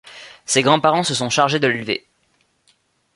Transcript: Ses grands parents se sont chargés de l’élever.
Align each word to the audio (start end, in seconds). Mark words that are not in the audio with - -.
Ses 0.47 0.63
grands 0.63 0.79
parents 0.79 1.03
se 1.03 1.13
sont 1.13 1.29
chargés 1.29 1.59
de 1.59 1.67
l’élever. 1.67 2.07